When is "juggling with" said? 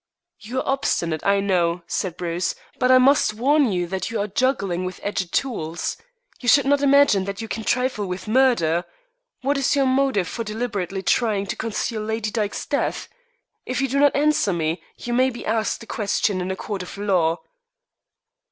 4.27-4.99